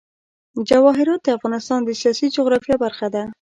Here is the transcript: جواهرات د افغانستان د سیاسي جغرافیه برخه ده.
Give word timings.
جواهرات 0.69 1.21
د 1.23 1.27
افغانستان 1.37 1.79
د 1.83 1.89
سیاسي 2.01 2.27
جغرافیه 2.35 2.75
برخه 2.83 3.07
ده. 3.13 3.23